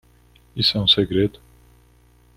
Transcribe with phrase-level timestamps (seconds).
[0.55, 1.39] Isso é um segredo?